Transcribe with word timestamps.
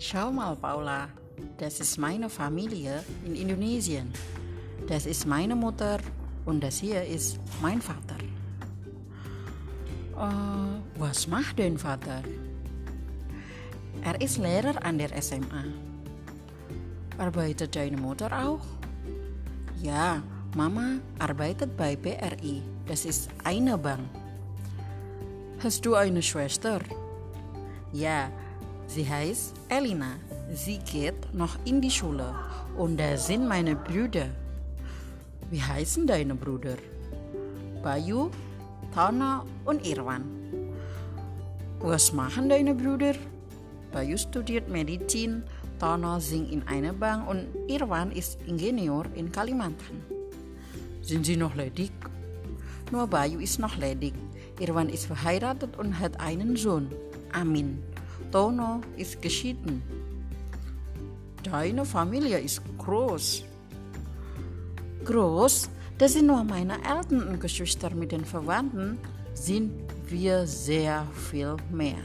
Schau 0.00 0.30
Paula, 0.62 1.08
das 1.58 1.80
ist 1.80 1.98
meine 1.98 2.30
Familie 2.30 3.02
in 3.26 3.34
Indonesien. 3.34 4.12
Das 4.86 5.06
ist 5.06 5.26
meine 5.26 5.56
Mutter 5.56 5.98
und 6.46 6.62
das 6.62 6.78
hier 6.78 7.02
ist 7.02 7.40
mein 7.60 7.82
Vater. 7.82 8.14
Uh, 10.14 10.78
was 10.98 11.26
macht 11.26 11.58
dein 11.58 11.76
Vater? 11.76 12.22
Er 14.04 14.20
ist 14.20 14.38
Lehrer 14.38 14.84
an 14.84 14.98
der 14.98 15.20
SMA. 15.20 15.64
Arbeitet 17.18 17.74
deine 17.74 17.96
Mutter 17.96 18.30
auch? 18.30 18.64
Ja, 19.82 20.22
Mama 20.54 21.00
arbeitet 21.18 21.76
bei 21.76 21.96
BRI. 21.96 22.62
Das 22.86 23.04
ist 23.04 23.30
eine 23.42 23.76
Bank. 23.76 24.08
Hast 25.60 25.84
du 25.84 25.96
eine 25.96 26.22
Schwester? 26.22 26.78
Ja, 27.92 28.30
sie 28.88 29.08
heißt 29.08 29.54
Elina. 29.68 30.16
Sie 30.52 30.78
geht 30.78 31.32
noch 31.32 31.56
in 31.64 31.80
die 31.80 31.90
Schule 31.90 32.34
und 32.76 32.98
da 32.98 33.16
sind 33.16 33.46
meine 33.46 33.76
Brüder. 33.76 34.26
Wie 35.50 35.62
heißen 35.62 36.06
deine 36.06 36.34
Brüder? 36.34 36.76
Bayu, 37.82 38.30
Tana 38.92 39.44
und 39.64 39.86
Irwan. 39.86 40.24
Was 41.80 42.12
machen 42.12 42.48
deine 42.48 42.74
Brüder? 42.74 43.14
Bayu 43.92 44.18
studiert 44.18 44.68
Medizin, 44.68 45.44
Tana 45.78 46.18
singt 46.18 46.50
in 46.50 46.66
einer 46.66 46.92
Bank 46.92 47.28
und 47.28 47.46
Irwan 47.68 48.10
ist 48.10 48.38
Ingenieur 48.46 49.04
in 49.14 49.30
Kalimantan. 49.30 50.02
Sind 51.02 51.24
sie 51.24 51.36
noch 51.36 51.54
ledig? 51.54 51.92
Nur 52.90 53.06
Bayu 53.06 53.38
ist 53.38 53.58
noch 53.58 53.76
ledig. 53.76 54.14
Irwan 54.58 54.88
ist 54.88 55.06
verheiratet 55.06 55.76
und 55.78 55.98
hat 55.98 56.20
einen 56.20 56.56
Sohn, 56.56 56.88
Amin. 57.32 57.82
Tono 58.30 58.80
ist 58.96 59.20
geschieden. 59.22 59.82
Deine 61.42 61.84
Familie 61.84 62.38
ist 62.38 62.62
groß. 62.76 63.44
Groß? 65.04 65.70
Das 65.98 66.12
sind 66.12 66.26
nur 66.26 66.44
meine 66.44 66.74
Eltern 66.74 67.26
und 67.28 67.40
Geschwister 67.40 67.94
mit 67.94 68.12
den 68.12 68.24
Verwandten, 68.24 68.98
sind 69.34 69.72
wir 70.08 70.46
sehr 70.46 71.06
viel 71.30 71.56
mehr. 71.72 72.02